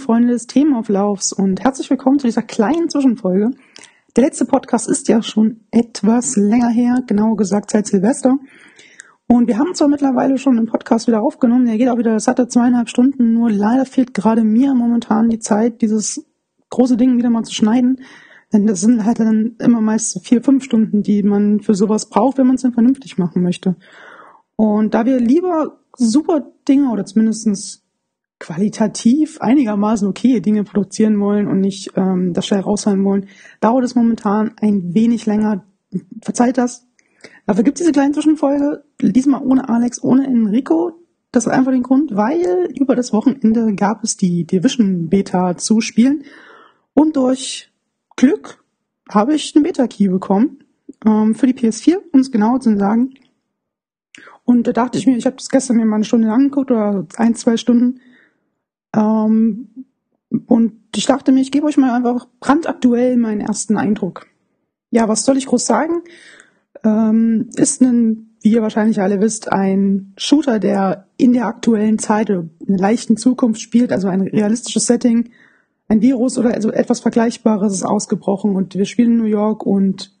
Freunde 0.00 0.28
des 0.32 0.46
Themenauflaufs 0.46 1.32
und 1.32 1.62
herzlich 1.62 1.90
willkommen 1.90 2.18
zu 2.18 2.26
dieser 2.26 2.42
kleinen 2.42 2.88
Zwischenfolge. 2.88 3.50
Der 4.16 4.24
letzte 4.24 4.46
Podcast 4.46 4.88
ist 4.88 5.08
ja 5.08 5.22
schon 5.22 5.60
etwas 5.70 6.36
länger 6.36 6.70
her, 6.70 7.02
genauer 7.06 7.36
gesagt 7.36 7.70
seit 7.70 7.86
Silvester. 7.86 8.38
Und 9.28 9.46
wir 9.46 9.58
haben 9.58 9.74
zwar 9.74 9.88
mittlerweile 9.88 10.38
schon 10.38 10.56
den 10.56 10.66
Podcast 10.66 11.06
wieder 11.06 11.22
aufgenommen, 11.22 11.66
der 11.66 11.76
geht 11.76 11.90
auch 11.90 11.98
wieder 11.98 12.18
satte 12.18 12.48
zweieinhalb 12.48 12.88
Stunden, 12.88 13.34
nur 13.34 13.50
leider 13.50 13.84
fehlt 13.84 14.14
gerade 14.14 14.42
mir 14.42 14.74
momentan 14.74 15.28
die 15.28 15.38
Zeit, 15.38 15.82
dieses 15.82 16.24
große 16.70 16.96
Ding 16.96 17.18
wieder 17.18 17.30
mal 17.30 17.44
zu 17.44 17.54
schneiden. 17.54 18.00
Denn 18.54 18.66
das 18.66 18.80
sind 18.80 19.04
halt 19.04 19.20
dann 19.20 19.56
immer 19.58 19.82
meist 19.82 20.26
vier, 20.26 20.42
fünf 20.42 20.64
Stunden, 20.64 21.02
die 21.02 21.22
man 21.22 21.60
für 21.60 21.74
sowas 21.74 22.08
braucht, 22.08 22.38
wenn 22.38 22.46
man 22.46 22.56
es 22.56 22.62
dann 22.62 22.72
vernünftig 22.72 23.18
machen 23.18 23.42
möchte. 23.42 23.76
Und 24.56 24.94
da 24.94 25.04
wir 25.04 25.20
lieber 25.20 25.78
super 25.96 26.50
Dinge 26.66 26.90
oder 26.90 27.04
zumindestens 27.04 27.84
qualitativ 28.40 29.40
einigermaßen 29.40 30.08
okay 30.08 30.40
Dinge 30.40 30.64
produzieren 30.64 31.20
wollen 31.20 31.46
und 31.46 31.60
nicht 31.60 31.92
ähm, 31.94 32.32
das 32.32 32.46
schnell 32.46 32.60
raushauen 32.60 33.04
wollen, 33.04 33.28
dauert 33.60 33.84
es 33.84 33.94
momentan 33.94 34.52
ein 34.60 34.94
wenig 34.94 35.26
länger. 35.26 35.64
Verzeiht 36.22 36.58
das. 36.58 36.88
Dafür 37.46 37.62
gibt 37.62 37.78
es 37.78 37.82
diese 37.82 37.92
kleine 37.92 38.12
Zwischenfolge, 38.12 38.82
diesmal 39.00 39.42
ohne 39.42 39.68
Alex, 39.68 40.02
ohne 40.02 40.26
Enrico. 40.26 40.92
Das 41.32 41.46
hat 41.46 41.52
einfach 41.52 41.70
den 41.70 41.82
Grund, 41.82 42.16
weil 42.16 42.68
über 42.74 42.96
das 42.96 43.12
Wochenende 43.12 43.74
gab 43.74 44.02
es 44.02 44.16
die 44.16 44.44
Division 44.44 45.08
Beta 45.08 45.56
zu 45.56 45.80
spielen 45.80 46.24
und 46.94 47.16
durch 47.16 47.70
Glück 48.16 48.64
habe 49.08 49.34
ich 49.34 49.54
eine 49.54 49.64
Beta-Key 49.64 50.08
bekommen 50.08 50.64
ähm, 51.06 51.34
für 51.34 51.46
die 51.46 51.54
PS4, 51.54 51.98
um 52.12 52.20
es 52.20 52.32
genauer 52.32 52.60
zu 52.60 52.76
sagen. 52.76 53.14
Und 54.44 54.66
da 54.66 54.72
dachte 54.72 54.98
ich 54.98 55.06
mir, 55.06 55.16
ich 55.16 55.26
habe 55.26 55.36
das 55.36 55.50
gestern 55.50 55.76
mir 55.76 55.84
mal 55.84 55.96
eine 55.96 56.04
Stunde 56.04 56.32
angeguckt 56.32 56.70
oder 56.70 57.06
ein, 57.16 57.34
zwei 57.34 57.56
Stunden 57.56 58.00
ähm, 58.94 59.68
und 60.46 60.72
ich 60.94 61.06
dachte 61.06 61.32
mir, 61.32 61.40
ich 61.40 61.50
gebe 61.50 61.66
euch 61.66 61.76
mal 61.76 61.94
einfach 61.94 62.26
brandaktuell 62.40 63.16
meinen 63.16 63.40
ersten 63.40 63.76
Eindruck. 63.76 64.26
Ja, 64.90 65.08
was 65.08 65.24
soll 65.24 65.36
ich 65.36 65.46
groß 65.46 65.66
sagen? 65.66 66.02
Ähm, 66.84 67.50
ist 67.56 67.80
ein, 67.80 68.36
wie 68.42 68.52
ihr 68.52 68.62
wahrscheinlich 68.62 69.00
alle 69.00 69.20
wisst, 69.20 69.52
ein 69.52 70.14
Shooter, 70.16 70.58
der 70.58 71.08
in 71.16 71.32
der 71.32 71.46
aktuellen 71.46 71.98
Zeit 71.98 72.30
oder 72.30 72.48
in 72.60 72.76
der 72.76 72.78
leichten 72.78 73.16
Zukunft 73.16 73.60
spielt, 73.60 73.92
also 73.92 74.08
ein 74.08 74.22
realistisches 74.22 74.86
Setting. 74.86 75.30
Ein 75.88 76.02
Virus 76.02 76.38
oder 76.38 76.54
also 76.54 76.70
etwas 76.70 77.00
Vergleichbares 77.00 77.72
ist 77.72 77.82
ausgebrochen 77.82 78.54
und 78.54 78.76
wir 78.76 78.84
spielen 78.84 79.12
in 79.12 79.18
New 79.18 79.24
York 79.24 79.66
und 79.66 80.12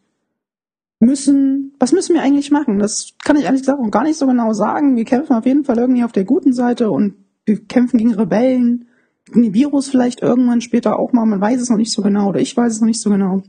müssen, 0.98 1.74
was 1.78 1.92
müssen 1.92 2.14
wir 2.14 2.22
eigentlich 2.22 2.50
machen? 2.50 2.80
Das 2.80 3.14
kann 3.22 3.36
ich 3.36 3.44
ehrlich 3.44 3.62
gesagt 3.62 3.80
auch 3.80 3.90
gar 3.90 4.02
nicht 4.02 4.18
so 4.18 4.26
genau 4.26 4.52
sagen. 4.52 4.96
Wir 4.96 5.04
kämpfen 5.04 5.34
auf 5.34 5.46
jeden 5.46 5.64
Fall 5.64 5.78
irgendwie 5.78 6.02
auf 6.02 6.12
der 6.12 6.24
guten 6.24 6.52
Seite 6.52 6.90
und 6.90 7.14
wir 7.46 7.64
kämpfen 7.66 7.98
gegen 7.98 8.14
Rebellen, 8.14 8.88
gegen 9.26 9.42
den 9.42 9.54
Virus 9.54 9.88
vielleicht 9.88 10.22
irgendwann 10.22 10.60
später 10.60 10.98
auch 10.98 11.12
mal, 11.12 11.26
man 11.26 11.40
weiß 11.40 11.60
es 11.60 11.70
noch 11.70 11.76
nicht 11.76 11.92
so 11.92 12.02
genau 12.02 12.28
oder 12.28 12.40
ich 12.40 12.56
weiß 12.56 12.72
es 12.72 12.80
noch 12.80 12.88
nicht 12.88 13.00
so 13.00 13.10
genau. 13.10 13.42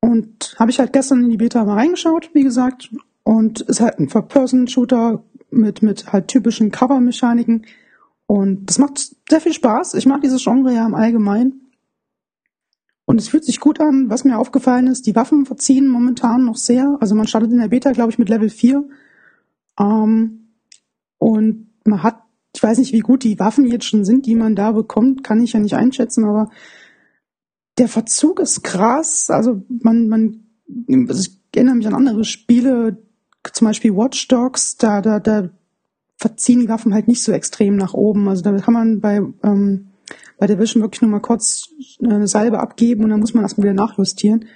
Und 0.00 0.54
habe 0.58 0.70
ich 0.70 0.78
halt 0.78 0.92
gestern 0.92 1.24
in 1.24 1.30
die 1.30 1.38
Beta 1.38 1.64
mal 1.64 1.74
reingeschaut, 1.74 2.30
wie 2.34 2.42
gesagt, 2.42 2.90
und 3.22 3.62
ist 3.62 3.80
halt 3.80 3.98
ein 3.98 4.08
Third-Person-Shooter 4.08 5.22
mit, 5.50 5.82
mit 5.82 6.12
halt 6.12 6.28
typischen 6.28 6.70
Cover-Mechaniken. 6.70 7.64
Und 8.26 8.66
das 8.66 8.78
macht 8.78 9.16
sehr 9.28 9.40
viel 9.40 9.52
Spaß. 9.52 9.94
Ich 9.94 10.06
mag 10.06 10.20
dieses 10.20 10.42
Genre 10.42 10.74
ja 10.74 10.86
im 10.86 10.94
Allgemeinen. 10.94 11.72
Und 13.06 13.20
es 13.20 13.28
fühlt 13.28 13.44
sich 13.44 13.60
gut 13.60 13.80
an. 13.80 14.10
Was 14.10 14.24
mir 14.24 14.38
aufgefallen 14.38 14.86
ist, 14.86 15.06
die 15.06 15.14
Waffen 15.14 15.46
verziehen 15.46 15.86
momentan 15.86 16.44
noch 16.44 16.56
sehr. 16.56 16.96
Also 17.00 17.14
man 17.14 17.26
startet 17.26 17.50
in 17.50 17.58
der 17.58 17.68
Beta, 17.68 17.92
glaube 17.92 18.10
ich, 18.10 18.18
mit 18.18 18.28
Level 18.28 18.48
4. 18.48 18.84
Ähm, 19.78 20.48
und 21.18 21.70
man 21.84 22.02
hat 22.02 22.23
weiß 22.64 22.78
nicht, 22.78 22.92
wie 22.92 23.00
gut 23.00 23.22
die 23.22 23.38
Waffen 23.38 23.66
jetzt 23.66 23.84
schon 23.84 24.04
sind, 24.04 24.26
die 24.26 24.34
man 24.34 24.56
da 24.56 24.72
bekommt, 24.72 25.22
kann 25.22 25.42
ich 25.42 25.52
ja 25.52 25.60
nicht 25.60 25.74
einschätzen, 25.74 26.24
aber 26.24 26.50
der 27.78 27.88
Verzug 27.88 28.40
ist 28.40 28.62
krass. 28.62 29.30
Also 29.30 29.62
man, 29.68 30.08
man, 30.08 30.44
also 31.08 31.20
ich 31.20 31.40
erinnere 31.54 31.76
mich 31.76 31.86
an 31.86 31.94
andere 31.94 32.24
Spiele, 32.24 32.98
zum 33.52 33.66
Beispiel 33.66 33.94
Watch 33.94 34.28
Dogs, 34.28 34.76
da, 34.76 35.02
da, 35.02 35.20
da 35.20 35.50
verziehen 36.16 36.60
die 36.60 36.68
Waffen 36.68 36.94
halt 36.94 37.08
nicht 37.08 37.22
so 37.22 37.32
extrem 37.32 37.76
nach 37.76 37.94
oben. 37.94 38.28
Also 38.28 38.42
da 38.42 38.56
kann 38.56 38.74
man 38.74 39.00
bei, 39.00 39.20
ähm, 39.42 39.88
bei 40.38 40.46
der 40.46 40.58
Vision 40.58 40.82
wirklich 40.82 41.02
nur 41.02 41.10
mal 41.10 41.20
kurz 41.20 41.68
eine 42.02 42.26
Salbe 42.26 42.60
abgeben 42.60 43.04
und 43.04 43.10
dann 43.10 43.20
muss 43.20 43.34
man 43.34 43.44
erstmal 43.44 43.66
wieder 43.66 43.74
nachjustieren. 43.74 44.46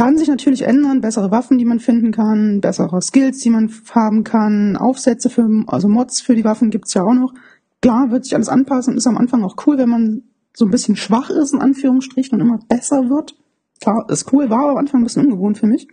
Kann 0.00 0.16
sich 0.16 0.28
natürlich 0.28 0.62
ändern, 0.62 1.02
bessere 1.02 1.30
Waffen, 1.30 1.58
die 1.58 1.66
man 1.66 1.78
finden 1.78 2.10
kann, 2.10 2.62
bessere 2.62 3.02
Skills, 3.02 3.40
die 3.40 3.50
man 3.50 3.70
haben 3.90 4.24
kann, 4.24 4.78
Aufsätze 4.78 5.28
für, 5.28 5.46
also 5.66 5.88
Mods 5.88 6.22
für 6.22 6.34
die 6.34 6.42
Waffen 6.42 6.70
gibt's 6.70 6.94
ja 6.94 7.02
auch 7.02 7.12
noch. 7.12 7.34
Klar, 7.82 8.10
wird 8.10 8.24
sich 8.24 8.34
alles 8.34 8.48
anpassen, 8.48 8.96
ist 8.96 9.06
am 9.06 9.18
Anfang 9.18 9.44
auch 9.44 9.56
cool, 9.66 9.76
wenn 9.76 9.90
man 9.90 10.22
so 10.56 10.64
ein 10.64 10.70
bisschen 10.70 10.96
schwach 10.96 11.28
ist, 11.28 11.52
in 11.52 11.60
Anführungsstrichen, 11.60 12.40
und 12.40 12.48
immer 12.48 12.60
besser 12.66 13.10
wird. 13.10 13.36
Klar, 13.82 14.06
ist 14.08 14.32
cool, 14.32 14.48
war 14.48 14.60
aber 14.60 14.70
am 14.70 14.78
Anfang 14.78 15.02
ein 15.02 15.04
bisschen 15.04 15.26
ungewohnt 15.26 15.58
für 15.58 15.66
mich. 15.66 15.86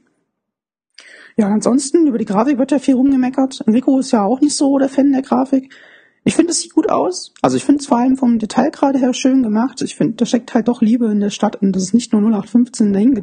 Ja, 1.35 1.47
ansonsten, 1.47 2.07
über 2.07 2.17
die 2.17 2.23
Grafik 2.23 2.57
wird 2.57 2.71
ja 2.71 2.79
viel 2.79 2.95
rumgemeckert. 2.95 3.65
Enrico 3.67 3.99
ist 3.99 4.11
ja 4.11 4.23
auch 4.23 4.39
nicht 4.39 4.55
so 4.55 4.77
der 4.77 4.87
Fan 4.87 5.11
der 5.11 5.21
Grafik. 5.21 5.75
Ich 6.23 6.35
finde, 6.35 6.51
es 6.51 6.61
sieht 6.61 6.73
gut 6.73 6.89
aus. 6.89 7.33
Also 7.41 7.57
ich 7.57 7.65
finde 7.65 7.81
es 7.81 7.87
vor 7.87 7.97
allem 7.97 8.15
vom 8.15 8.39
Detail 8.39 8.71
gerade 8.71 8.99
her 8.99 9.13
schön 9.13 9.43
gemacht. 9.43 9.81
Ich 9.81 9.95
finde, 9.97 10.15
da 10.15 10.25
steckt 10.25 10.53
halt 10.53 10.69
doch 10.69 10.81
Liebe 10.81 11.11
in 11.11 11.19
der 11.19 11.29
Stadt 11.29 11.57
und 11.57 11.73
das 11.73 11.83
ist 11.83 11.93
nicht 11.93 12.13
nur 12.13 12.21
0815 12.21 12.93
dahin 12.93 13.13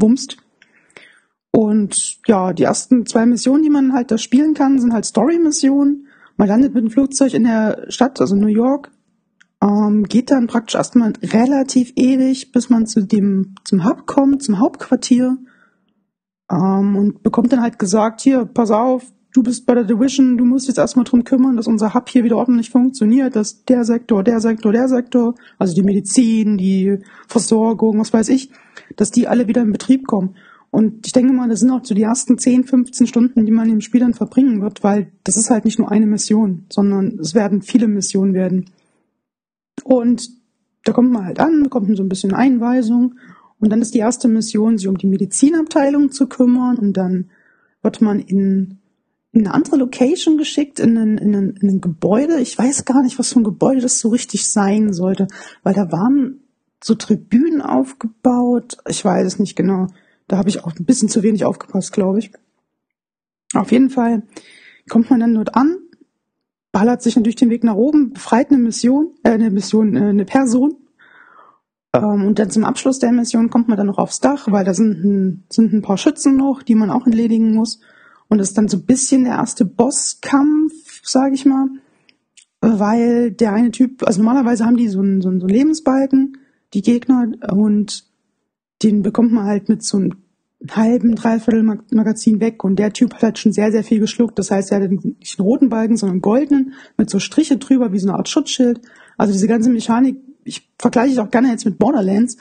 wumst. 0.00 0.36
Und 1.50 2.18
ja, 2.26 2.52
die 2.52 2.64
ersten 2.64 3.06
zwei 3.06 3.26
Missionen, 3.26 3.62
die 3.62 3.70
man 3.70 3.92
halt 3.92 4.10
da 4.10 4.18
spielen 4.18 4.54
kann, 4.54 4.78
sind 4.78 4.92
halt 4.92 5.04
Story-Missionen. 5.04 6.06
Man 6.36 6.48
landet 6.48 6.74
mit 6.74 6.84
dem 6.84 6.90
Flugzeug 6.90 7.34
in 7.34 7.44
der 7.44 7.86
Stadt, 7.88 8.20
also 8.20 8.36
New 8.36 8.46
York, 8.46 8.90
ähm, 9.62 10.04
geht 10.04 10.30
dann 10.30 10.46
praktisch 10.46 10.76
erstmal 10.76 11.14
relativ 11.22 11.92
ewig, 11.96 12.52
bis 12.52 12.70
man 12.70 12.86
zu 12.86 13.02
dem, 13.02 13.54
zum 13.64 13.84
Hub 13.84 14.06
kommt, 14.06 14.42
zum 14.42 14.60
Hauptquartier, 14.60 15.36
ähm, 16.50 16.96
und 16.96 17.22
bekommt 17.22 17.52
dann 17.52 17.62
halt 17.62 17.78
gesagt, 17.78 18.20
hier, 18.20 18.44
pass 18.44 18.70
auf, 18.70 19.12
du 19.32 19.42
bist 19.42 19.66
bei 19.66 19.74
der 19.74 19.84
Division, 19.84 20.36
du 20.36 20.44
musst 20.44 20.68
jetzt 20.68 20.78
erstmal 20.78 21.04
drum 21.04 21.24
kümmern, 21.24 21.56
dass 21.56 21.66
unser 21.66 21.94
Hub 21.94 22.08
hier 22.08 22.24
wieder 22.24 22.36
ordentlich 22.36 22.70
funktioniert, 22.70 23.36
dass 23.36 23.64
der 23.64 23.84
Sektor, 23.84 24.22
der 24.22 24.40
Sektor, 24.40 24.72
der 24.72 24.88
Sektor, 24.88 25.34
also 25.58 25.74
die 25.74 25.82
Medizin, 25.82 26.56
die 26.56 26.98
Versorgung, 27.26 27.98
was 27.98 28.12
weiß 28.12 28.28
ich, 28.30 28.50
dass 28.96 29.10
die 29.10 29.28
alle 29.28 29.48
wieder 29.48 29.62
in 29.62 29.72
Betrieb 29.72 30.06
kommen. 30.06 30.36
Und 30.70 31.06
ich 31.06 31.12
denke 31.12 31.32
mal, 31.32 31.48
das 31.48 31.60
sind 31.60 31.70
auch 31.70 31.84
so 31.84 31.94
die 31.94 32.02
ersten 32.02 32.36
10, 32.36 32.64
15 32.64 33.06
Stunden, 33.06 33.46
die 33.46 33.52
man 33.52 33.70
im 33.70 33.80
Spiel 33.80 34.00
dann 34.00 34.14
verbringen 34.14 34.60
wird, 34.60 34.84
weil 34.84 35.12
das 35.24 35.36
ist 35.36 35.50
halt 35.50 35.64
nicht 35.64 35.78
nur 35.78 35.90
eine 35.90 36.06
Mission, 36.06 36.66
sondern 36.68 37.18
es 37.18 37.34
werden 37.34 37.62
viele 37.62 37.88
Missionen 37.88 38.34
werden. 38.34 38.66
Und 39.84 40.28
da 40.84 40.92
kommt 40.92 41.10
man 41.10 41.24
halt 41.24 41.40
an, 41.40 41.62
bekommt 41.62 41.94
so 41.96 42.02
ein 42.02 42.08
bisschen 42.08 42.34
Einweisung 42.34 43.14
und 43.58 43.70
dann 43.70 43.82
ist 43.82 43.94
die 43.94 43.98
erste 43.98 44.28
Mission, 44.28 44.78
sich 44.78 44.88
um 44.88 44.98
die 44.98 45.06
Medizinabteilung 45.06 46.10
zu 46.12 46.26
kümmern 46.26 46.76
und 46.76 46.96
dann 46.96 47.30
wird 47.82 48.00
man 48.00 48.20
in, 48.20 48.77
in 49.38 49.46
eine 49.46 49.54
andere 49.54 49.76
Location 49.76 50.36
geschickt, 50.36 50.80
in 50.80 50.96
ein, 50.98 51.18
in, 51.18 51.34
ein, 51.34 51.56
in 51.60 51.68
ein 51.68 51.80
Gebäude. 51.80 52.40
Ich 52.40 52.58
weiß 52.58 52.84
gar 52.84 53.02
nicht, 53.02 53.18
was 53.18 53.32
für 53.32 53.40
ein 53.40 53.44
Gebäude 53.44 53.80
das 53.80 54.00
so 54.00 54.08
richtig 54.08 54.48
sein 54.48 54.92
sollte, 54.92 55.28
weil 55.62 55.74
da 55.74 55.92
waren 55.92 56.40
so 56.82 56.94
Tribünen 56.94 57.62
aufgebaut. 57.62 58.78
Ich 58.88 59.04
weiß 59.04 59.26
es 59.26 59.38
nicht 59.38 59.56
genau. 59.56 59.86
Da 60.26 60.38
habe 60.38 60.48
ich 60.48 60.64
auch 60.64 60.74
ein 60.74 60.84
bisschen 60.84 61.08
zu 61.08 61.22
wenig 61.22 61.44
aufgepasst, 61.44 61.92
glaube 61.92 62.18
ich. 62.18 62.32
Auf 63.54 63.72
jeden 63.72 63.90
Fall 63.90 64.22
kommt 64.88 65.08
man 65.10 65.20
dann 65.20 65.34
dort 65.34 65.54
an, 65.54 65.78
ballert 66.72 67.02
sich 67.02 67.16
natürlich 67.16 67.36
den 67.36 67.50
Weg 67.50 67.64
nach 67.64 67.74
oben, 67.74 68.12
befreit 68.12 68.50
eine 68.50 68.58
Mission, 68.58 69.12
äh, 69.22 69.30
eine 69.30 69.50
Mission, 69.50 69.96
äh, 69.96 70.00
eine 70.00 70.24
Person. 70.24 70.76
Ähm, 71.94 72.26
und 72.26 72.38
dann 72.38 72.50
zum 72.50 72.64
Abschluss 72.64 72.98
der 72.98 73.12
Mission 73.12 73.50
kommt 73.50 73.68
man 73.68 73.78
dann 73.78 73.86
noch 73.86 73.98
aufs 73.98 74.20
Dach, 74.20 74.50
weil 74.50 74.64
da 74.64 74.74
sind 74.74 75.04
ein, 75.04 75.44
sind 75.48 75.72
ein 75.72 75.82
paar 75.82 75.96
Schützen 75.96 76.36
noch, 76.36 76.62
die 76.62 76.74
man 76.74 76.90
auch 76.90 77.06
entledigen 77.06 77.54
muss. 77.54 77.80
Und 78.28 78.38
das 78.38 78.48
ist 78.48 78.58
dann 78.58 78.68
so 78.68 78.76
ein 78.76 78.86
bisschen 78.86 79.24
der 79.24 79.34
erste 79.34 79.64
Bosskampf, 79.64 81.02
sage 81.02 81.34
ich 81.34 81.46
mal. 81.46 81.68
Weil 82.60 83.30
der 83.30 83.52
eine 83.52 83.70
Typ, 83.70 84.06
also 84.06 84.22
normalerweise 84.22 84.64
haben 84.64 84.76
die 84.76 84.88
so 84.88 85.00
einen, 85.00 85.20
so 85.20 85.28
einen, 85.28 85.40
so 85.40 85.46
einen 85.46 85.54
Lebensbalken 85.54 86.36
die 86.74 86.82
Gegner 86.82 87.32
und 87.50 88.04
den 88.82 89.02
bekommt 89.02 89.32
man 89.32 89.44
halt 89.44 89.68
mit 89.68 89.82
so 89.82 89.96
einem 89.96 90.14
halben, 90.70 91.14
dreiviertel 91.14 91.62
Magazin 91.62 92.40
weg 92.40 92.64
und 92.64 92.78
der 92.78 92.92
Typ 92.92 93.14
hat 93.14 93.22
halt 93.22 93.38
schon 93.38 93.52
sehr, 93.52 93.70
sehr 93.70 93.84
viel 93.84 94.00
geschluckt. 94.00 94.38
Das 94.38 94.50
heißt, 94.50 94.72
er 94.72 94.82
hat 94.82 94.90
nicht 94.90 95.38
einen 95.38 95.48
roten 95.48 95.68
Balken, 95.68 95.96
sondern 95.96 96.14
einen 96.14 96.22
goldenen 96.22 96.74
mit 96.96 97.08
so 97.08 97.20
Striche 97.20 97.58
drüber, 97.58 97.92
wie 97.92 97.98
so 97.98 98.08
eine 98.08 98.18
Art 98.18 98.28
Schutzschild. 98.28 98.80
Also 99.16 99.32
diese 99.32 99.46
ganze 99.46 99.70
Mechanik, 99.70 100.16
ich 100.44 100.68
vergleiche 100.78 101.12
es 101.12 101.18
auch 101.18 101.30
gerne 101.30 101.50
jetzt 101.50 101.64
mit 101.64 101.78
Borderlands, 101.78 102.38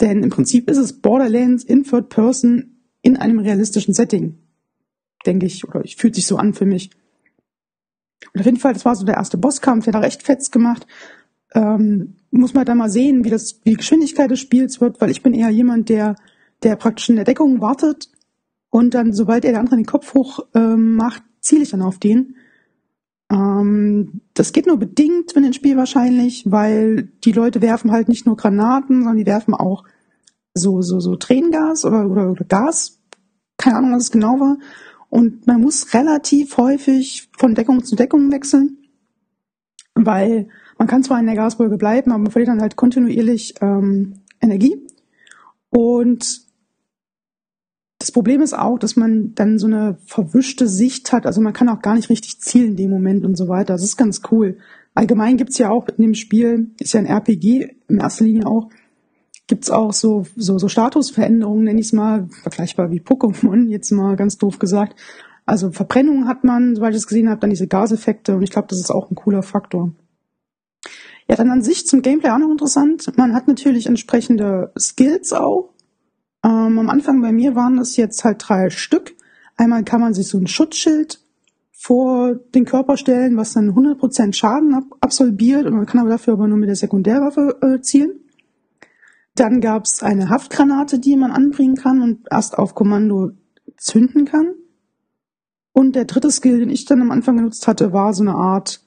denn 0.00 0.22
im 0.22 0.30
Prinzip 0.30 0.68
ist 0.70 0.76
es 0.76 1.00
Borderlands 1.00 1.64
in 1.64 1.84
Third 1.84 2.10
Person 2.10 2.76
in 3.00 3.16
einem 3.16 3.38
realistischen 3.38 3.94
Setting, 3.94 4.38
denke 5.26 5.46
ich, 5.46 5.66
oder 5.66 5.84
ich 5.84 5.96
fühlt 5.96 6.14
sich 6.14 6.26
so 6.26 6.36
an 6.36 6.54
für 6.54 6.66
mich. 6.66 6.90
Und 8.32 8.40
auf 8.40 8.46
jeden 8.46 8.58
Fall, 8.58 8.72
das 8.72 8.84
war 8.84 8.96
so 8.96 9.04
der 9.04 9.16
erste 9.16 9.38
Bosskampf, 9.38 9.84
der 9.84 9.94
hat 9.94 10.02
recht 10.02 10.22
fetz 10.22 10.50
gemacht 10.50 10.86
ähm, 11.54 12.16
muss 12.30 12.52
man 12.52 12.64
da 12.64 12.74
mal 12.74 12.90
sehen, 12.90 13.24
wie 13.24 13.30
das, 13.30 13.60
wie 13.62 13.70
die 13.70 13.76
Geschwindigkeit 13.76 14.30
des 14.30 14.40
Spiels 14.40 14.80
wird, 14.80 15.00
weil 15.00 15.10
ich 15.10 15.22
bin 15.22 15.34
eher 15.34 15.50
jemand, 15.50 15.88
der, 15.88 16.16
der 16.62 16.76
praktisch 16.76 17.08
in 17.08 17.16
der 17.16 17.24
Deckung 17.24 17.60
wartet 17.60 18.10
und 18.70 18.94
dann, 18.94 19.12
sobald 19.12 19.44
er 19.44 19.52
der 19.52 19.60
andere 19.60 19.76
den 19.76 19.86
Kopf 19.86 20.14
hoch 20.14 20.40
ähm, 20.54 20.96
macht, 20.96 21.22
ziele 21.40 21.62
ich 21.62 21.70
dann 21.70 21.82
auf 21.82 21.98
den. 21.98 22.36
Ähm, 23.30 24.20
das 24.34 24.52
geht 24.52 24.66
nur 24.66 24.78
bedingt 24.78 25.32
in 25.32 25.44
dem 25.44 25.52
Spiel 25.52 25.76
wahrscheinlich, 25.76 26.50
weil 26.50 27.12
die 27.24 27.32
Leute 27.32 27.62
werfen 27.62 27.92
halt 27.92 28.08
nicht 28.08 28.26
nur 28.26 28.36
Granaten, 28.36 29.02
sondern 29.02 29.16
die 29.16 29.26
werfen 29.26 29.54
auch 29.54 29.84
so, 30.54 30.82
so, 30.82 30.98
so 30.98 31.14
Tränengas 31.14 31.84
oder, 31.84 32.10
oder, 32.10 32.30
oder 32.30 32.44
Gas. 32.44 33.00
Keine 33.56 33.76
Ahnung, 33.76 33.92
was 33.92 34.04
es 34.04 34.10
genau 34.10 34.40
war. 34.40 34.58
Und 35.14 35.46
man 35.46 35.60
muss 35.60 35.94
relativ 35.94 36.56
häufig 36.56 37.28
von 37.38 37.54
Deckung 37.54 37.84
zu 37.84 37.94
Deckung 37.94 38.32
wechseln, 38.32 38.78
weil 39.94 40.48
man 40.76 40.88
kann 40.88 41.04
zwar 41.04 41.20
in 41.20 41.26
der 41.26 41.36
Gaswolke 41.36 41.76
bleiben, 41.76 42.10
aber 42.10 42.20
man 42.20 42.32
verliert 42.32 42.48
dann 42.48 42.60
halt 42.60 42.74
kontinuierlich 42.74 43.54
ähm, 43.60 44.14
Energie. 44.40 44.76
Und 45.70 46.42
das 48.00 48.10
Problem 48.10 48.42
ist 48.42 48.58
auch, 48.58 48.76
dass 48.76 48.96
man 48.96 49.36
dann 49.36 49.60
so 49.60 49.68
eine 49.68 49.98
verwischte 50.04 50.66
Sicht 50.66 51.12
hat. 51.12 51.26
Also 51.26 51.40
man 51.40 51.52
kann 51.52 51.68
auch 51.68 51.80
gar 51.80 51.94
nicht 51.94 52.10
richtig 52.10 52.40
zielen 52.40 52.70
in 52.70 52.76
dem 52.76 52.90
Moment 52.90 53.24
und 53.24 53.36
so 53.36 53.46
weiter. 53.46 53.74
Das 53.74 53.84
ist 53.84 53.96
ganz 53.96 54.20
cool. 54.32 54.58
Allgemein 54.94 55.36
gibt's 55.36 55.58
ja 55.58 55.70
auch 55.70 55.86
in 55.96 56.02
dem 56.02 56.14
Spiel, 56.14 56.72
ist 56.80 56.92
ja 56.92 56.98
ein 56.98 57.06
RPG 57.06 57.76
in 57.86 57.98
erster 57.98 58.24
Linie 58.24 58.46
auch, 58.46 58.68
gibt's 59.46 59.70
auch 59.70 59.92
so, 59.92 60.26
so, 60.36 60.58
so 60.58 60.68
Statusveränderungen, 60.68 61.64
nenne 61.64 61.80
ich 61.80 61.86
es 61.86 61.92
mal, 61.92 62.28
vergleichbar 62.42 62.90
wie 62.90 63.00
Pokémon, 63.00 63.68
jetzt 63.68 63.90
mal 63.90 64.16
ganz 64.16 64.38
doof 64.38 64.58
gesagt. 64.58 64.96
Also 65.46 65.70
Verbrennung 65.70 66.26
hat 66.26 66.44
man, 66.44 66.74
soweit 66.74 66.92
ich 66.92 66.98
es 66.98 67.06
gesehen 67.06 67.28
habe, 67.28 67.40
dann 67.40 67.50
diese 67.50 67.66
Gaseffekte 67.66 68.34
und 68.34 68.42
ich 68.42 68.50
glaube, 68.50 68.68
das 68.68 68.80
ist 68.80 68.90
auch 68.90 69.10
ein 69.10 69.14
cooler 69.14 69.42
Faktor. 69.42 69.92
Ja, 71.28 71.36
dann 71.36 71.50
an 71.50 71.62
sich 71.62 71.86
zum 71.86 72.02
Gameplay 72.02 72.30
auch 72.30 72.38
noch 72.38 72.50
interessant. 72.50 73.16
Man 73.16 73.34
hat 73.34 73.48
natürlich 73.48 73.86
entsprechende 73.86 74.72
Skills 74.78 75.32
auch. 75.32 75.70
Ähm, 76.44 76.78
am 76.78 76.90
Anfang 76.90 77.20
bei 77.22 77.32
mir 77.32 77.54
waren 77.54 77.76
das 77.76 77.96
jetzt 77.96 78.24
halt 78.24 78.44
drei 78.46 78.70
Stück. 78.70 79.14
Einmal 79.56 79.84
kann 79.84 80.00
man 80.00 80.14
sich 80.14 80.28
so 80.28 80.38
ein 80.38 80.46
Schutzschild 80.46 81.20
vor 81.72 82.34
den 82.54 82.64
Körper 82.64 82.96
stellen, 82.96 83.36
was 83.36 83.52
dann 83.52 83.70
100% 83.70 84.32
Schaden 84.32 84.74
ab 84.74 84.84
absolviert 85.00 85.66
und 85.66 85.74
man 85.74 85.86
kann 85.86 86.00
aber 86.00 86.10
dafür 86.10 86.34
aber 86.34 86.48
nur 86.48 86.58
mit 86.58 86.68
der 86.68 86.76
Sekundärwaffe 86.76 87.58
äh, 87.60 87.80
zielen. 87.80 88.23
Dann 89.34 89.60
gab's 89.60 90.02
eine 90.02 90.28
Haftgranate, 90.28 90.98
die 90.98 91.16
man 91.16 91.32
anbringen 91.32 91.74
kann 91.74 92.02
und 92.02 92.26
erst 92.30 92.56
auf 92.56 92.74
Kommando 92.74 93.32
zünden 93.76 94.24
kann. 94.24 94.54
Und 95.72 95.96
der 95.96 96.04
dritte 96.04 96.30
Skill, 96.30 96.60
den 96.60 96.70
ich 96.70 96.84
dann 96.84 97.02
am 97.02 97.10
Anfang 97.10 97.36
genutzt 97.36 97.66
hatte, 97.66 97.92
war 97.92 98.14
so 98.14 98.22
eine 98.22 98.34
Art, 98.34 98.80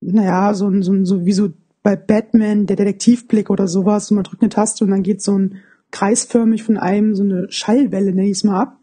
naja, 0.00 0.54
so, 0.54 0.66
ein 0.66 0.82
so, 0.82 1.04
so 1.04 1.26
wie 1.26 1.32
so 1.32 1.50
bei 1.82 1.94
Batman, 1.94 2.66
der 2.66 2.76
Detektivblick 2.76 3.50
oder 3.50 3.68
sowas. 3.68 4.10
Und 4.10 4.16
man 4.16 4.24
drückt 4.24 4.42
eine 4.42 4.48
Taste 4.48 4.84
und 4.84 4.90
dann 4.90 5.02
geht 5.02 5.22
so 5.22 5.38
ein 5.38 5.56
kreisförmig 5.90 6.62
von 6.62 6.78
einem 6.78 7.14
so 7.14 7.22
eine 7.22 7.50
Schallwelle, 7.50 8.14
nenne 8.14 8.28
ich 8.28 8.38
es 8.38 8.44
mal 8.44 8.60
ab. 8.60 8.78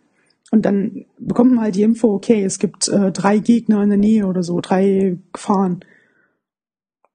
Und 0.52 0.66
dann 0.66 1.06
bekommt 1.18 1.54
man 1.54 1.64
halt 1.64 1.76
die 1.76 1.84
Info, 1.84 2.14
okay, 2.14 2.44
es 2.44 2.60
gibt 2.60 2.88
äh, 2.88 3.12
drei 3.12 3.40
Gegner 3.40 3.84
in 3.84 3.90
der 3.90 3.98
Nähe 3.98 4.28
oder 4.28 4.44
so, 4.44 4.62
drei 4.62 5.18
Gefahren. 5.34 5.82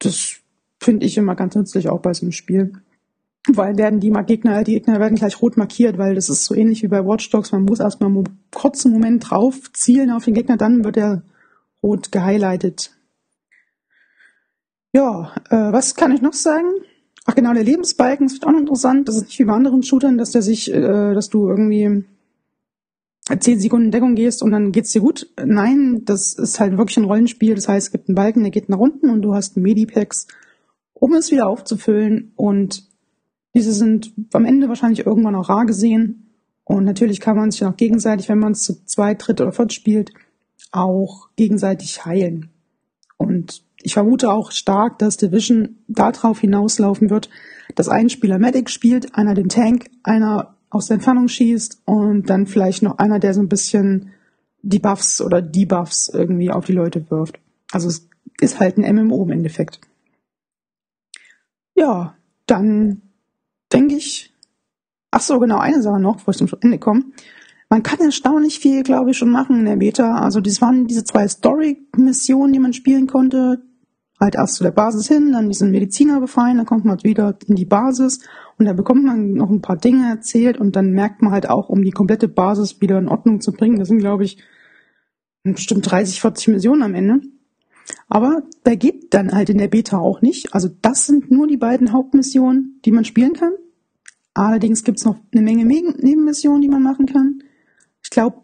Das 0.00 0.40
finde 0.80 1.06
ich 1.06 1.16
immer 1.16 1.34
ganz 1.34 1.54
nützlich 1.54 1.88
auch 1.88 2.00
bei 2.00 2.12
so 2.12 2.22
einem 2.22 2.32
Spiel 2.32 2.72
weil 3.48 3.76
werden 3.76 4.00
die 4.00 4.12
Gegner, 4.26 4.62
die 4.62 4.74
Gegner 4.74 5.00
werden 5.00 5.16
gleich 5.16 5.42
rot 5.42 5.56
markiert, 5.56 5.98
weil 5.98 6.14
das 6.14 6.28
ist 6.28 6.44
so 6.44 6.54
ähnlich 6.54 6.82
wie 6.82 6.88
bei 6.88 7.04
Watch 7.04 7.28
Dogs. 7.30 7.52
Man 7.52 7.64
muss 7.64 7.80
erstmal 7.80 8.10
einen 8.10 8.24
kurzen 8.54 8.92
Moment 8.92 9.30
drauf 9.30 9.72
zielen 9.72 10.10
auf 10.10 10.24
den 10.24 10.34
Gegner, 10.34 10.56
dann 10.56 10.84
wird 10.84 10.96
er 10.96 11.22
rot 11.82 12.12
gehighlightet. 12.12 12.92
Ja, 14.92 15.34
äh, 15.50 15.72
was 15.72 15.94
kann 15.94 16.12
ich 16.12 16.22
noch 16.22 16.34
sagen? 16.34 16.68
Ach 17.24 17.34
genau, 17.34 17.52
der 17.52 17.64
Lebensbalken 17.64 18.26
ist 18.26 18.46
auch 18.46 18.52
noch 18.52 18.60
interessant. 18.60 19.08
Das 19.08 19.16
ist 19.16 19.24
nicht 19.24 19.38
wie 19.38 19.44
bei 19.44 19.54
anderen 19.54 19.82
Shootern, 19.82 20.18
dass 20.18 20.32
der 20.32 20.42
sich, 20.42 20.72
äh, 20.72 21.14
dass 21.14 21.28
du 21.28 21.48
irgendwie 21.48 22.04
zehn 23.40 23.58
Sekunden 23.58 23.90
Deckung 23.90 24.14
gehst 24.14 24.42
und 24.42 24.50
dann 24.50 24.72
geht's 24.72 24.92
dir 24.92 25.00
gut. 25.00 25.28
Nein, 25.42 26.02
das 26.04 26.34
ist 26.34 26.60
halt 26.60 26.76
wirklich 26.76 26.98
ein 26.98 27.04
Rollenspiel. 27.04 27.54
Das 27.54 27.68
heißt, 27.68 27.86
es 27.86 27.92
gibt 27.92 28.08
einen 28.08 28.16
Balken, 28.16 28.42
der 28.42 28.50
geht 28.50 28.68
nach 28.68 28.78
unten 28.78 29.10
und 29.10 29.22
du 29.22 29.34
hast 29.34 29.56
Medipacks, 29.56 30.26
um 30.92 31.14
es 31.14 31.30
wieder 31.30 31.48
aufzufüllen 31.48 32.32
und 32.36 32.91
diese 33.54 33.72
sind 33.72 34.12
am 34.32 34.44
Ende 34.44 34.68
wahrscheinlich 34.68 35.06
irgendwann 35.06 35.34
auch 35.34 35.48
rar 35.48 35.66
gesehen. 35.66 36.30
Und 36.64 36.84
natürlich 36.84 37.20
kann 37.20 37.36
man 37.36 37.50
sich 37.50 37.64
auch 37.64 37.76
gegenseitig, 37.76 38.28
wenn 38.28 38.38
man 38.38 38.52
es 38.52 38.62
zu 38.62 38.84
zweit, 38.84 39.26
dritt 39.26 39.40
oder 39.40 39.52
viert 39.52 39.72
spielt, 39.72 40.12
auch 40.70 41.28
gegenseitig 41.36 42.04
heilen. 42.04 42.50
Und 43.16 43.64
ich 43.82 43.94
vermute 43.94 44.30
auch 44.30 44.52
stark, 44.52 44.98
dass 44.98 45.16
Division 45.16 45.78
darauf 45.88 46.40
hinauslaufen 46.40 47.10
wird, 47.10 47.28
dass 47.74 47.88
ein 47.88 48.08
Spieler 48.08 48.38
Medic 48.38 48.70
spielt, 48.70 49.14
einer 49.14 49.34
den 49.34 49.48
Tank, 49.48 49.90
einer 50.02 50.56
aus 50.70 50.86
der 50.86 50.94
Entfernung 50.94 51.28
schießt 51.28 51.82
und 51.84 52.30
dann 52.30 52.46
vielleicht 52.46 52.82
noch 52.82 52.98
einer, 52.98 53.18
der 53.18 53.34
so 53.34 53.40
ein 53.40 53.48
bisschen 53.48 54.12
die 54.62 54.78
Buffs 54.78 55.20
oder 55.20 55.42
Debuffs 55.42 56.08
irgendwie 56.08 56.50
auf 56.50 56.64
die 56.64 56.72
Leute 56.72 57.10
wirft. 57.10 57.38
Also 57.72 57.88
es 57.88 58.08
ist 58.40 58.60
halt 58.60 58.78
ein 58.78 58.94
MMO 58.94 59.24
im 59.24 59.32
Endeffekt. 59.32 59.80
Ja, 61.74 62.16
dann 62.46 63.02
denke 63.72 63.96
ich. 63.96 64.32
Ach 65.10 65.20
so, 65.20 65.38
genau, 65.38 65.58
eine 65.58 65.82
Sache 65.82 66.00
noch, 66.00 66.16
bevor 66.16 66.32
ich 66.32 66.38
zum 66.38 66.48
Ende 66.60 66.78
komme. 66.78 67.04
Man 67.68 67.82
kann 67.82 68.00
erstaunlich 68.00 68.58
viel, 68.58 68.82
glaube 68.82 69.10
ich, 69.10 69.18
schon 69.18 69.30
machen 69.30 69.60
in 69.60 69.64
der 69.64 69.76
Beta. 69.76 70.16
Also 70.16 70.40
das 70.40 70.60
waren 70.60 70.86
diese 70.86 71.04
zwei 71.04 71.26
Story-Missionen, 71.26 72.52
die 72.52 72.58
man 72.58 72.72
spielen 72.72 73.06
konnte. 73.06 73.62
Halt 74.20 74.34
erst 74.34 74.54
zu 74.56 74.62
der 74.62 74.70
Basis 74.70 75.08
hin, 75.08 75.32
dann 75.32 75.48
diesen 75.48 75.70
Mediziner 75.70 76.20
befreien, 76.20 76.58
dann 76.58 76.66
kommt 76.66 76.84
man 76.84 77.02
wieder 77.02 77.36
in 77.46 77.56
die 77.56 77.64
Basis 77.64 78.20
und 78.56 78.66
da 78.66 78.72
bekommt 78.72 79.04
man 79.04 79.32
noch 79.32 79.50
ein 79.50 79.62
paar 79.62 79.76
Dinge 79.76 80.08
erzählt 80.08 80.58
und 80.58 80.76
dann 80.76 80.92
merkt 80.92 81.22
man 81.22 81.32
halt 81.32 81.48
auch, 81.50 81.68
um 81.68 81.82
die 81.82 81.90
komplette 81.90 82.28
Basis 82.28 82.80
wieder 82.80 82.98
in 82.98 83.08
Ordnung 83.08 83.40
zu 83.40 83.52
bringen, 83.52 83.80
das 83.80 83.88
sind, 83.88 83.98
glaube 83.98 84.22
ich, 84.22 84.38
bestimmt 85.42 85.90
30, 85.90 86.20
40 86.20 86.48
Missionen 86.48 86.82
am 86.82 86.94
Ende. 86.94 87.20
Aber 88.08 88.42
da 88.64 88.74
geht 88.74 89.14
dann 89.14 89.32
halt 89.32 89.50
in 89.50 89.58
der 89.58 89.68
Beta 89.68 89.98
auch 89.98 90.22
nicht. 90.22 90.54
Also 90.54 90.68
das 90.82 91.06
sind 91.06 91.30
nur 91.30 91.46
die 91.46 91.56
beiden 91.56 91.92
Hauptmissionen, 91.92 92.80
die 92.84 92.92
man 92.92 93.04
spielen 93.04 93.32
kann. 93.32 93.52
Allerdings 94.34 94.84
gibt's 94.84 95.04
noch 95.04 95.18
eine 95.32 95.42
Menge 95.42 95.64
Nebenmissionen, 95.64 96.62
die 96.62 96.68
man 96.68 96.82
machen 96.82 97.06
kann. 97.06 97.42
Ich 98.02 98.10
glaube 98.10 98.42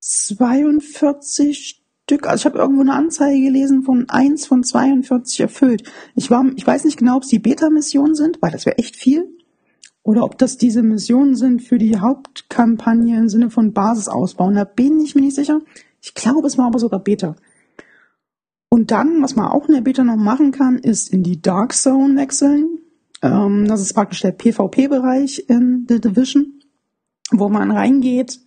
42 0.00 1.82
Stück. 2.06 2.26
Also 2.26 2.42
ich 2.42 2.46
habe 2.46 2.58
irgendwo 2.58 2.82
eine 2.82 2.94
Anzeige 2.94 3.40
gelesen 3.40 3.82
von 3.82 4.08
eins 4.08 4.46
von 4.46 4.62
42 4.62 5.40
erfüllt. 5.40 5.82
Ich 6.14 6.30
war, 6.30 6.44
ich 6.54 6.66
weiß 6.66 6.84
nicht 6.84 6.98
genau, 6.98 7.16
ob 7.16 7.24
es 7.24 7.28
die 7.28 7.40
Beta-Missionen 7.40 8.14
sind, 8.14 8.40
weil 8.40 8.52
das 8.52 8.66
wäre 8.66 8.78
echt 8.78 8.96
viel. 8.96 9.28
Oder 10.02 10.22
ob 10.22 10.38
das 10.38 10.56
diese 10.56 10.84
Missionen 10.84 11.34
sind 11.34 11.62
für 11.62 11.78
die 11.78 11.98
Hauptkampagne 11.98 13.18
im 13.18 13.28
Sinne 13.28 13.50
von 13.50 13.72
Basisausbauen. 13.72 14.54
Da 14.54 14.62
bin 14.62 15.00
ich 15.00 15.16
mir 15.16 15.22
nicht 15.22 15.34
sicher. 15.34 15.60
Ich 16.00 16.14
glaube, 16.14 16.46
es 16.46 16.56
war 16.56 16.66
aber 16.66 16.78
sogar 16.78 17.00
Beta. 17.00 17.34
Und 18.68 18.90
dann, 18.90 19.22
was 19.22 19.36
man 19.36 19.46
auch 19.46 19.68
in 19.68 19.74
der 19.74 19.80
Beta 19.80 20.04
noch 20.04 20.16
machen 20.16 20.52
kann, 20.52 20.78
ist 20.78 21.12
in 21.12 21.22
die 21.22 21.40
Dark 21.40 21.72
Zone 21.72 22.16
wechseln. 22.16 22.78
Ähm, 23.22 23.66
das 23.68 23.80
ist 23.80 23.94
praktisch 23.94 24.20
der 24.20 24.32
PvP-Bereich 24.32 25.44
in 25.48 25.86
The 25.88 26.00
Division, 26.00 26.60
wo 27.30 27.48
man 27.48 27.70
reingeht, 27.70 28.40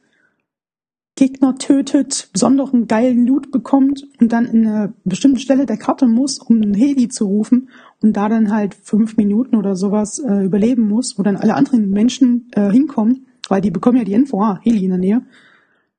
Gegner 1.19 1.57
tötet, 1.57 2.29
besonderen 2.31 2.87
geilen 2.87 3.27
Loot 3.27 3.51
bekommt 3.51 4.07
und 4.21 4.31
dann 4.31 4.45
in 4.45 4.65
eine 4.65 4.93
bestimmte 5.03 5.41
Stelle 5.41 5.65
der 5.65 5.75
Karte 5.75 6.07
muss, 6.07 6.39
um 6.39 6.61
einen 6.61 6.73
Heli 6.73 7.09
zu 7.09 7.25
rufen 7.25 7.67
und 8.01 8.15
da 8.15 8.29
dann 8.29 8.53
halt 8.53 8.73
fünf 8.73 9.17
Minuten 9.17 9.57
oder 9.57 9.75
sowas 9.75 10.19
äh, 10.19 10.45
überleben 10.45 10.87
muss, 10.87 11.19
wo 11.19 11.23
dann 11.23 11.35
alle 11.35 11.55
anderen 11.55 11.89
Menschen 11.89 12.47
äh, 12.53 12.71
hinkommen, 12.71 13.25
weil 13.49 13.59
die 13.59 13.69
bekommen 13.69 13.97
ja 13.97 14.05
die 14.05 14.13
Info, 14.13 14.41
ah, 14.41 14.61
Heli 14.63 14.85
in 14.85 14.91
der 14.91 14.97
Nähe. 14.97 15.21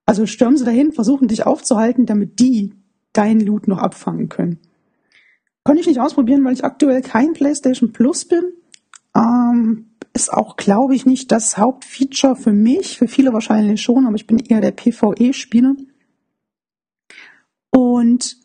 Also 0.07 0.25
stürmen 0.25 0.57
sie 0.57 0.65
dahin, 0.65 0.93
versuchen 0.93 1.29
dich 1.29 1.45
aufzuhalten, 1.45 2.07
damit 2.07 2.41
die 2.41 2.73
deinen 3.13 3.41
Loot 3.41 3.69
noch 3.69 3.79
abfangen 3.79 4.29
können. 4.29 4.59
Konnte 5.65 5.81
ich 5.81 5.87
nicht 5.87 6.01
ausprobieren, 6.01 6.45
weil 6.45 6.55
ich 6.55 6.65
aktuell 6.65 7.03
kein 7.03 7.33
PlayStation 7.33 7.93
Plus 7.93 8.25
bin. 8.25 8.53
Ähm, 9.15 9.91
ist 10.13 10.33
auch, 10.33 10.57
glaube 10.57 10.95
ich, 10.95 11.07
nicht 11.07 11.31
das 11.31 11.59
Hauptfeature 11.59 12.37
für 12.37 12.53
mich. 12.53 12.99
Für 12.99 13.09
viele 13.09 13.33
wahrscheinlich 13.33 13.81
schon, 13.81 14.07
aber 14.07 14.17
ich 14.17 14.27
bin 14.27 14.39
eher 14.39 14.61
der 14.61 14.73
PvE-Spieler. 14.73 15.75
Und 17.71 18.37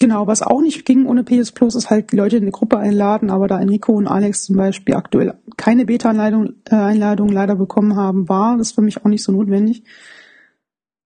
genau, 0.00 0.26
was 0.26 0.42
auch 0.42 0.62
nicht 0.62 0.84
ging 0.86 1.06
ohne 1.06 1.24
PS 1.24 1.52
Plus, 1.52 1.74
ist 1.74 1.90
halt 1.90 2.12
die 2.12 2.16
Leute 2.16 2.38
in 2.38 2.46
die 2.46 2.52
Gruppe 2.52 2.78
einladen, 2.78 3.30
aber 3.30 3.48
da 3.48 3.60
Enrico 3.60 3.92
und 3.92 4.06
Alex 4.06 4.44
zum 4.44 4.56
Beispiel 4.56 4.94
aktuell 4.94 5.38
keine 5.56 5.84
Beta-Einladung 5.84 6.54
äh, 6.70 7.34
leider 7.34 7.56
bekommen 7.56 7.96
haben, 7.96 8.28
war 8.28 8.56
das 8.56 8.72
für 8.72 8.82
mich 8.82 8.98
auch 8.98 9.08
nicht 9.08 9.22
so 9.22 9.32
notwendig. 9.32 9.84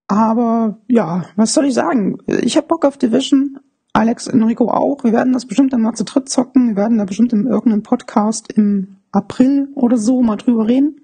Aber 0.09 0.79
ja, 0.88 1.27
was 1.37 1.53
soll 1.53 1.67
ich 1.67 1.75
sagen? 1.75 2.19
Ich 2.27 2.57
habe 2.57 2.67
Bock 2.67 2.85
auf 2.85 2.97
Division. 2.97 3.61
Alex, 3.93 4.27
Enrico 4.27 4.71
auch. 4.71 5.05
Wir 5.05 5.12
werden 5.12 5.33
das 5.33 5.47
bestimmt 5.47 5.73
dann 5.73 5.83
mal 5.83 5.95
zu 5.95 6.05
dritt 6.05 6.29
zocken. 6.29 6.71
Wir 6.71 6.77
werden 6.77 6.99
da 6.99 7.05
bestimmt 7.05 7.33
in 7.33 7.47
irgendeinem 7.47 7.83
Podcast 7.83 8.53
im 8.53 8.97
April 9.12 9.69
oder 9.75 9.99
so 9.99 10.23
mal 10.23 10.37
drüber 10.37 10.67
reden. 10.67 11.03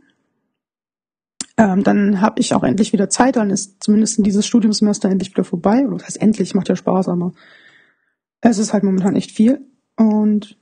Ähm, 1.56 1.84
dann 1.84 2.20
habe 2.20 2.40
ich 2.40 2.54
auch 2.54 2.64
endlich 2.64 2.92
wieder 2.92 3.08
Zeit, 3.08 3.36
dann 3.36 3.50
ist 3.50 3.82
zumindest 3.82 4.24
dieses 4.26 4.46
Studiumsemester 4.46 5.08
endlich 5.08 5.30
wieder 5.30 5.44
vorbei. 5.44 5.86
Oder 5.86 5.98
das 5.98 6.06
heißt 6.06 6.22
endlich, 6.22 6.54
macht 6.54 6.68
ja 6.68 6.76
Spaß, 6.76 7.08
aber 7.08 7.32
es 8.40 8.58
ist 8.58 8.72
halt 8.72 8.84
momentan 8.84 9.16
echt 9.16 9.30
viel. 9.30 9.66
Und 9.96 10.58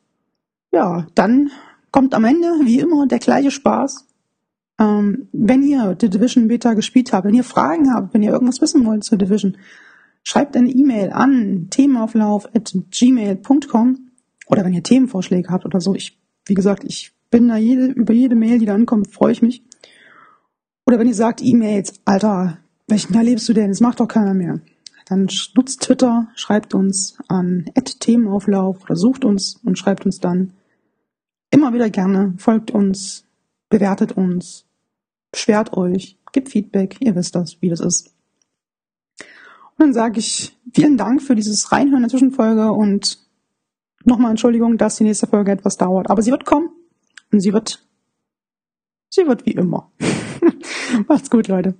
ja, 0.71 1.07
dann 1.15 1.51
kommt 1.91 2.15
am 2.15 2.25
Ende, 2.25 2.47
wie 2.65 2.81
immer, 2.81 3.07
der 3.07 3.19
gleiche 3.19 3.51
Spaß. 3.51 4.07
Ähm, 4.83 5.29
wenn 5.33 5.63
ihr 5.63 5.95
die 5.95 6.11
Division 6.11 6.49
Beta 6.49 6.75
gespielt 6.75 7.13
habt, 7.13 7.27
wenn 7.27 7.35
ihr 7.35 7.45
Fragen 7.45 7.95
habt, 7.95 8.13
wenn 8.13 8.23
ihr 8.23 8.33
irgendwas 8.33 8.61
wissen 8.61 8.85
wollt 8.85 9.05
zur 9.05 9.19
Division, 9.19 9.57
Schreibt 10.25 10.57
eine 10.57 10.71
E-Mail 10.71 11.11
an 11.11 11.67
themenauflauf.gmail.com 11.71 14.09
oder 14.47 14.65
wenn 14.65 14.73
ihr 14.73 14.83
Themenvorschläge 14.83 15.51
habt 15.51 15.67
oder 15.67 15.81
so. 15.81 15.95
Ich, 15.95 16.19
wie 16.47 16.55
gesagt, 16.55 16.85
ich 16.85 17.13
bin 17.31 17.47
da 17.49 17.57
jede, 17.57 17.87
über 17.87 18.13
jede 18.13 18.37
Mail, 18.37 18.61
die 18.61 18.67
da 18.67 18.75
ankommt, 18.75 19.13
freue 19.13 19.33
ich 19.33 19.43
mich. 19.43 19.65
Oder 20.87 21.01
wenn 21.01 21.09
ihr 21.09 21.15
sagt, 21.15 21.43
E-Mails, 21.43 21.95
Alter, 22.05 22.59
welchen 22.87 23.15
Jahr 23.15 23.25
lebst 23.25 23.49
du 23.49 23.53
denn? 23.53 23.71
Das 23.71 23.81
macht 23.81 23.99
doch 24.01 24.07
keiner 24.07 24.35
mehr. 24.35 24.61
Dann 25.07 25.29
nutzt 25.55 25.83
Twitter, 25.83 26.29
schreibt 26.37 26.75
uns 26.75 27.19
an 27.29 27.65
Themenauflauf 27.75 28.85
oder 28.85 28.95
sucht 28.97 29.25
uns 29.25 29.57
und 29.65 29.79
schreibt 29.79 30.05
uns 30.07 30.21
dann 30.21 30.53
immer 31.51 31.75
wieder 31.75 31.91
gerne, 31.91 32.35
folgt 32.39 32.71
uns, 32.71 33.25
bewertet 33.69 34.13
uns, 34.13 34.65
beschwert 35.33 35.73
euch, 35.73 36.19
gibt 36.33 36.51
Feedback, 36.51 36.97
ihr 37.01 37.17
wisst 37.17 37.35
das, 37.35 37.61
wie 37.61 37.69
das 37.69 37.81
ist. 37.81 38.15
Und 39.19 39.79
dann 39.79 39.93
sage 39.93 40.21
ich 40.21 40.57
vielen 40.73 40.97
Dank 40.97 41.23
für 41.23 41.35
dieses 41.35 41.73
Reinhören 41.73 42.03
der 42.03 42.11
Zwischenfolge 42.11 42.71
und 42.71 43.19
nochmal 44.05 44.31
Entschuldigung, 44.31 44.79
dass 44.79 44.97
die 44.97 45.05
nächste 45.05 45.27
Folge 45.27 45.53
etwas 45.53 45.77
dauert. 45.77 46.11
Aber 46.11 46.23
sie 46.23 46.31
wird 46.31 46.45
kommen 46.45 46.71
und 47.33 47.41
sie 47.41 47.53
wird, 47.53 47.85
sie 49.09 49.27
wird 49.27 49.47
wie 49.47 49.53
immer. 49.53 49.91
Macht's 51.09 51.31
gut, 51.31 51.49
Leute. 51.49 51.75